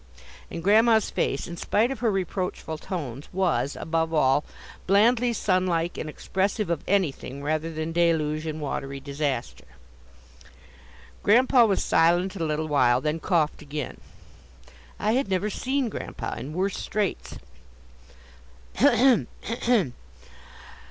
And 0.49 0.63
Grandma's 0.63 1.11
face, 1.11 1.45
in 1.47 1.57
spite 1.57 1.91
of 1.91 1.99
her 1.99 2.09
reproachful 2.09 2.79
tones, 2.79 3.29
was, 3.31 3.77
above 3.79 4.11
all, 4.15 4.43
blandly 4.87 5.31
sunlike 5.31 5.95
and 5.95 6.09
expressive 6.09 6.71
of 6.71 6.83
anything 6.87 7.43
rather 7.43 7.71
than 7.71 7.91
deluge 7.91 8.47
and 8.47 8.59
watery 8.59 8.99
disaster. 8.99 9.65
Grandpa 11.21 11.65
was 11.65 11.83
silent 11.83 12.35
a 12.35 12.43
little 12.43 12.67
while, 12.67 12.99
then 12.99 13.19
coughed 13.19 13.61
again. 13.61 14.01
I 14.97 15.11
had 15.11 15.27
never 15.27 15.51
seen 15.51 15.87
Grandpa 15.87 16.33
in 16.33 16.53
worse 16.53 16.79
straits. 16.79 17.37
"A 18.81 18.95
hem! 18.97 19.27
a 19.47 19.55
hem! 19.55 19.93